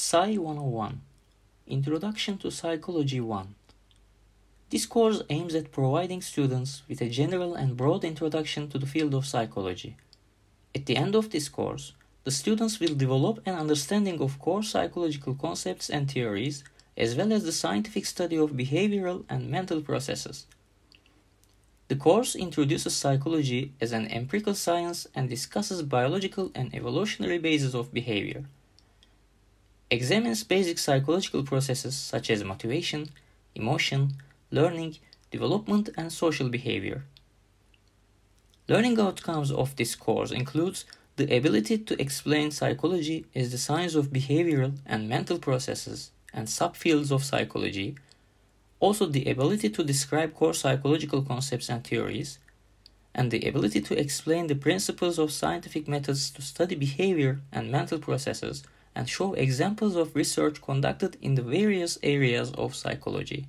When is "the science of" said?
43.50-44.12